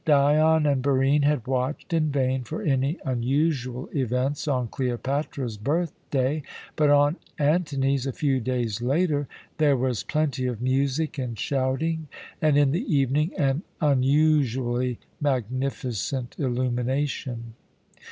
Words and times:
Dion 0.03 0.65
and 0.65 0.81
Barine 0.81 1.21
had 1.21 1.45
watched 1.45 1.93
in 1.93 2.11
vain 2.11 2.43
for 2.43 2.63
any 2.63 2.97
unusual 3.05 3.87
events 3.93 4.47
on 4.47 4.67
Cleopatra's 4.67 5.57
birth 5.57 5.93
day, 6.09 6.41
but 6.75 6.89
on 6.89 7.17
Antony's, 7.37 8.07
a 8.07 8.11
few 8.11 8.39
days 8.39 8.81
later, 8.81 9.27
there 9.59 9.77
was 9.77 10.01
plenty 10.03 10.47
of 10.47 10.59
music 10.59 11.19
and 11.19 11.37
shouting, 11.37 12.07
and 12.41 12.57
in 12.57 12.71
the 12.71 12.91
evening 12.91 13.29
an 13.37 13.61
unusually 13.79 14.97
magnificent 15.21 16.35
illumination. 16.39 17.53